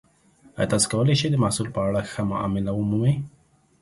[0.57, 3.13] ایا تاسو کولی شئ د محصول په اړه ښه معامله ومومئ؟